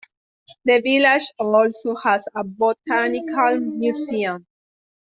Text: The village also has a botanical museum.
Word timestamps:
The 0.65 0.81
village 0.81 1.31
also 1.37 1.93
has 1.95 2.27
a 2.35 2.43
botanical 2.43 3.59
museum. 3.59 4.47